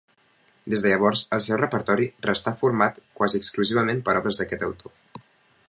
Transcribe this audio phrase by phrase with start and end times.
[0.73, 5.25] Des de llavors el seu repertori restà format quasi exclusivament per obres d'aquest autor.